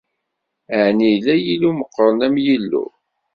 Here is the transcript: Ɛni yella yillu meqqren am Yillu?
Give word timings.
Ɛni 0.85 1.05
yella 1.11 1.35
yillu 1.37 1.69
meqqren 1.73 2.19
am 2.25 2.35
Yillu? 2.45 2.85